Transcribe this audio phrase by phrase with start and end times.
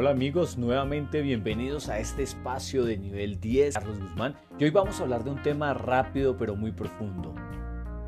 [0.00, 4.36] Hola amigos, nuevamente bienvenidos a este espacio de nivel 10, Carlos Guzmán.
[4.56, 7.34] Y hoy vamos a hablar de un tema rápido pero muy profundo.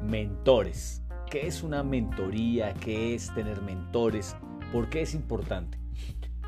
[0.00, 1.02] Mentores.
[1.28, 2.74] ¿Qué es una mentoría?
[2.74, 4.36] ¿Qué es tener mentores?
[4.72, 5.80] ¿Por qué es importante?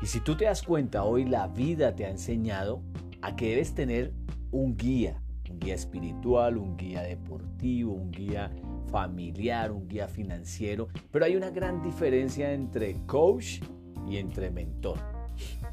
[0.01, 2.81] Y si tú te das cuenta, hoy la vida te ha enseñado
[3.21, 4.13] a que debes tener
[4.49, 8.49] un guía, un guía espiritual, un guía deportivo, un guía
[8.89, 13.59] familiar, un guía financiero, pero hay una gran diferencia entre coach
[14.07, 15.12] y entre mentor.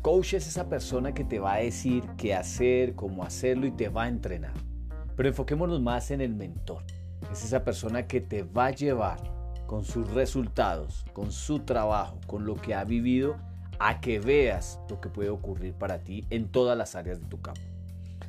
[0.02, 3.90] Coach es esa persona que te va a decir qué hacer, cómo hacerlo y te
[3.90, 4.54] va a entrenar.
[5.14, 6.84] Pero enfoquémonos más en el mentor.
[7.30, 9.18] Es esa persona que te va a llevar
[9.66, 13.36] con sus resultados, con su trabajo, con lo que ha vivido,
[13.78, 17.40] a que veas lo que puede ocurrir para ti en todas las áreas de tu
[17.40, 17.60] campo.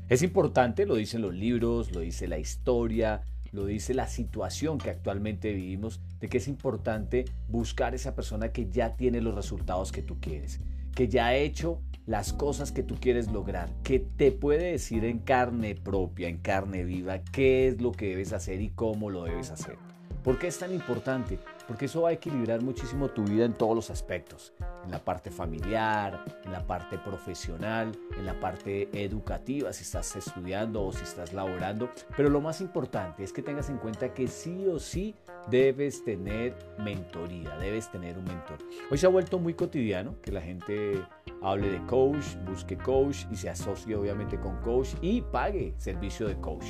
[0.09, 3.21] Es importante, lo dicen los libros, lo dice la historia,
[3.54, 8.70] lo dice la situación que actualmente vivimos, de que es importante buscar esa persona que
[8.70, 10.60] ya tiene los resultados que tú quieres
[10.95, 15.20] que ya ha hecho las cosas que tú quieres lograr, que te puede decir en
[15.20, 19.51] carne propia, en carne viva, qué es lo que debes hacer y cómo lo debes
[19.51, 19.77] hacer.
[20.23, 21.39] ¿Por qué es tan importante?
[21.71, 24.51] Porque eso va a equilibrar muchísimo tu vida en todos los aspectos,
[24.83, 30.83] en la parte familiar, en la parte profesional, en la parte educativa, si estás estudiando
[30.83, 31.89] o si estás laborando.
[32.17, 35.15] Pero lo más importante es que tengas en cuenta que sí o sí
[35.49, 38.57] debes tener mentoría, debes tener un mentor.
[38.91, 41.01] Hoy se ha vuelto muy cotidiano que la gente
[41.41, 46.35] hable de coach, busque coach y se asocie obviamente con coach y pague servicio de
[46.35, 46.65] coach.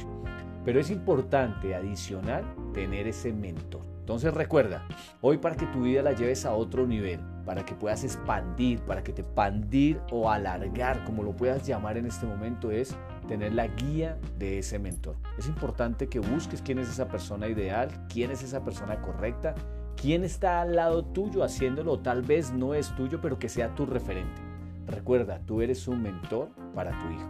[0.63, 3.81] Pero es importante adicional tener ese mentor.
[4.11, 4.85] Entonces recuerda,
[5.21, 9.05] hoy para que tu vida la lleves a otro nivel, para que puedas expandir, para
[9.05, 12.93] que te pandir o alargar, como lo puedas llamar en este momento, es
[13.29, 15.15] tener la guía de ese mentor.
[15.37, 19.55] Es importante que busques quién es esa persona ideal, quién es esa persona correcta,
[19.95, 23.85] quién está al lado tuyo haciéndolo, tal vez no es tuyo, pero que sea tu
[23.85, 24.41] referente.
[24.87, 27.29] Recuerda, tú eres un mentor para tu hijo.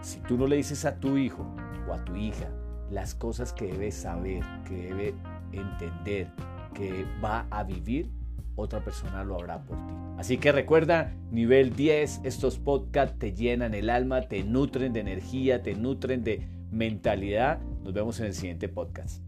[0.00, 1.46] Si tú no le dices a tu hijo
[1.88, 2.48] o a tu hija
[2.90, 5.14] las cosas que debe saber, que debe
[5.52, 6.28] entender,
[6.74, 8.10] que va a vivir,
[8.54, 9.92] otra persona lo hará por ti.
[10.18, 15.62] Así que recuerda, nivel 10, estos podcasts te llenan el alma, te nutren de energía,
[15.62, 17.60] te nutren de mentalidad.
[17.84, 19.22] Nos vemos en el siguiente podcast.